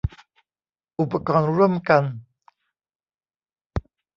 [0.99, 2.03] อุปกรณ์ร่วมกัน